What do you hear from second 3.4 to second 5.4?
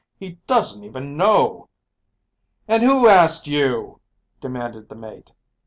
you?" demanded the mate.